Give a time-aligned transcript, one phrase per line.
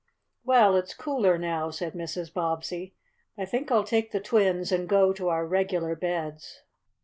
[0.43, 2.33] "Well, it's cooler now," said Mrs.
[2.33, 2.95] Bobbsey.
[3.37, 6.63] "I think I'll take the twins and go to our regular beds."